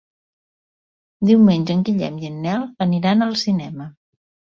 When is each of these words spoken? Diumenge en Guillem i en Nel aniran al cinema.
Diumenge 1.29 1.71
en 1.75 1.83
Guillem 1.89 2.17
i 2.21 2.31
en 2.31 2.39
Nel 2.45 2.65
aniran 2.87 3.27
al 3.27 3.37
cinema. 3.43 3.89